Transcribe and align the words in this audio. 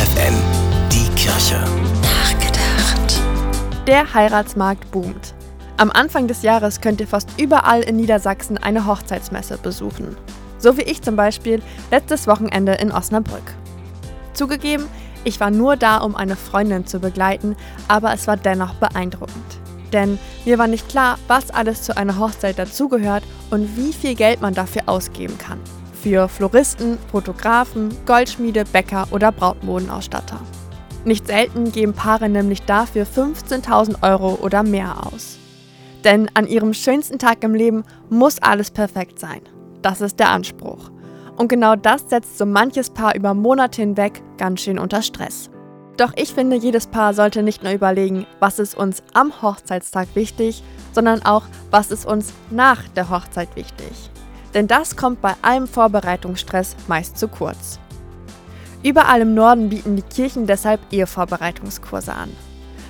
FFN, 0.00 0.34
die 0.90 1.10
Kirche. 1.14 1.62
Nachgedacht. 2.00 3.20
Der 3.86 4.14
Heiratsmarkt 4.14 4.90
boomt. 4.92 5.34
Am 5.76 5.90
Anfang 5.90 6.26
des 6.26 6.40
Jahres 6.40 6.80
könnt 6.80 7.02
ihr 7.02 7.06
fast 7.06 7.38
überall 7.38 7.82
in 7.82 7.96
Niedersachsen 7.96 8.56
eine 8.56 8.86
Hochzeitsmesse 8.86 9.58
besuchen. 9.58 10.16
So 10.56 10.78
wie 10.78 10.84
ich 10.84 11.02
zum 11.02 11.16
Beispiel 11.16 11.60
letztes 11.90 12.26
Wochenende 12.26 12.72
in 12.76 12.92
Osnabrück. 12.92 13.42
Zugegeben, 14.32 14.86
ich 15.24 15.38
war 15.38 15.50
nur 15.50 15.76
da, 15.76 15.98
um 15.98 16.16
eine 16.16 16.36
Freundin 16.36 16.86
zu 16.86 16.98
begleiten, 16.98 17.54
aber 17.86 18.14
es 18.14 18.26
war 18.26 18.38
dennoch 18.38 18.72
beeindruckend. 18.76 19.60
Denn 19.92 20.18
mir 20.46 20.56
war 20.58 20.66
nicht 20.66 20.88
klar, 20.88 21.18
was 21.28 21.50
alles 21.50 21.82
zu 21.82 21.94
einer 21.94 22.18
Hochzeit 22.18 22.58
dazugehört 22.58 23.24
und 23.50 23.76
wie 23.76 23.92
viel 23.92 24.14
Geld 24.14 24.40
man 24.40 24.54
dafür 24.54 24.84
ausgeben 24.86 25.36
kann. 25.36 25.60
Für 26.02 26.28
Floristen, 26.28 26.98
Fotografen, 27.10 27.90
Goldschmiede, 28.06 28.64
Bäcker 28.64 29.06
oder 29.10 29.32
Brautmodenausstatter. 29.32 30.40
Nicht 31.04 31.26
selten 31.26 31.72
geben 31.72 31.92
Paare 31.92 32.30
nämlich 32.30 32.62
dafür 32.62 33.04
15.000 33.04 34.02
Euro 34.02 34.38
oder 34.40 34.62
mehr 34.62 35.06
aus. 35.06 35.38
Denn 36.04 36.30
an 36.32 36.46
ihrem 36.46 36.72
schönsten 36.72 37.18
Tag 37.18 37.44
im 37.44 37.54
Leben 37.54 37.84
muss 38.08 38.40
alles 38.40 38.70
perfekt 38.70 39.18
sein. 39.18 39.42
Das 39.82 40.00
ist 40.00 40.18
der 40.18 40.30
Anspruch. 40.30 40.90
Und 41.36 41.48
genau 41.48 41.76
das 41.76 42.08
setzt 42.08 42.38
so 42.38 42.46
manches 42.46 42.90
Paar 42.90 43.14
über 43.14 43.34
Monate 43.34 43.82
hinweg 43.82 44.22
ganz 44.38 44.62
schön 44.62 44.78
unter 44.78 45.02
Stress. 45.02 45.50
Doch 45.98 46.12
ich 46.16 46.32
finde, 46.32 46.56
jedes 46.56 46.86
Paar 46.86 47.12
sollte 47.12 47.42
nicht 47.42 47.62
nur 47.62 47.72
überlegen, 47.72 48.26
was 48.38 48.58
ist 48.58 48.74
uns 48.74 49.02
am 49.12 49.42
Hochzeitstag 49.42 50.08
wichtig, 50.14 50.62
sondern 50.92 51.22
auch, 51.26 51.42
was 51.70 51.90
ist 51.90 52.06
uns 52.06 52.32
nach 52.50 52.88
der 52.88 53.10
Hochzeit 53.10 53.54
wichtig. 53.54 54.10
Denn 54.54 54.66
das 54.66 54.96
kommt 54.96 55.20
bei 55.20 55.34
allem 55.42 55.66
Vorbereitungsstress 55.66 56.76
meist 56.88 57.18
zu 57.18 57.28
kurz. 57.28 57.78
Überall 58.82 59.20
im 59.20 59.34
Norden 59.34 59.68
bieten 59.68 59.96
die 59.96 60.02
Kirchen 60.02 60.46
deshalb 60.46 60.80
Ehevorbereitungskurse 60.90 62.12
an. 62.12 62.30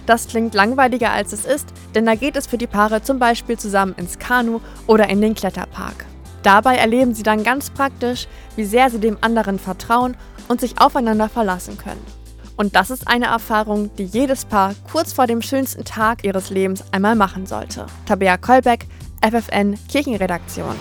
Das 0.06 0.28
klingt 0.28 0.55
langweiliger 0.55 1.11
als 1.11 1.33
es 1.33 1.44
ist, 1.44 1.69
denn 1.94 2.06
da 2.06 2.14
geht 2.14 2.36
es 2.36 2.47
für 2.47 2.58
die 2.58 2.66
Paare 2.66 3.03
zum 3.03 3.19
Beispiel 3.19 3.58
zusammen 3.58 3.94
ins 3.97 4.19
Kanu 4.19 4.61
oder 4.86 5.08
in 5.08 5.20
den 5.20 5.34
Kletterpark. 5.34 6.06
Dabei 6.42 6.77
erleben 6.77 7.14
sie 7.14 7.22
dann 7.22 7.44
ganz 7.44 7.70
praktisch, 7.70 8.27
wie 8.56 8.64
sehr 8.64 8.91
sie 8.91 8.98
dem 8.98 9.19
anderen 9.20 9.58
vertrauen 9.58 10.16
und 10.48 10.61
sich 10.61 10.81
aufeinander 10.81 11.28
verlassen 11.28 11.77
können. 11.77 12.05
Und 12.56 12.77
das 12.77 12.91
ist 12.91 13.08
eine 13.08 13.27
Erfahrung, 13.27 13.91
die 13.97 14.05
jedes 14.05 14.44
Paar 14.44 14.75
kurz 14.91 15.12
vor 15.12 15.27
dem 15.27 15.42
schönsten 15.42 15.84
Tag 15.84 16.25
ihres 16.25 16.50
Lebens 16.50 16.84
einmal 16.92 17.14
machen 17.14 17.47
sollte. 17.47 17.86
Tabea 18.06 18.36
Kolbeck, 18.36 18.86
FFN 19.22 19.78
Kirchenredaktion. 19.88 20.77